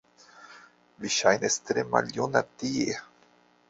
[1.03, 3.03] Vi ŝajnas tre maljuna tie